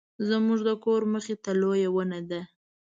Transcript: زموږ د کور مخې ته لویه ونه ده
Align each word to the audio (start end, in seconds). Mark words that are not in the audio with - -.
زموږ 0.27 0.59
د 0.67 0.69
کور 0.83 1.01
مخې 1.13 1.35
ته 1.43 1.51
لویه 1.61 1.89
ونه 1.95 2.19
ده 2.29 2.41